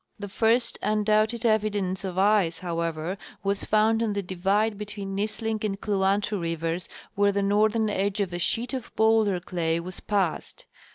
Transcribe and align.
The 0.17 0.27
first 0.27 0.79
undoubted 0.81 1.45
evidence 1.45 2.03
of 2.03 2.17
ice, 2.17 2.57
however, 2.57 3.19
was 3.43 3.63
found 3.65 4.01
on 4.01 4.13
the 4.13 4.23
divide 4.23 4.75
between 4.75 5.13
Nisling 5.15 5.63
and 5.63 5.79
Kluantu 5.79 6.41
rivers, 6.41 6.89
where 7.13 7.31
the 7.31 7.43
northern 7.43 7.87
edge 7.87 8.19
of 8.19 8.33
a 8.33 8.39
sheet 8.39 8.73
of 8.73 8.91
bowlder 8.95 9.39
clay 9.39 9.79
was 9.79 9.99
passed. 9.99 10.65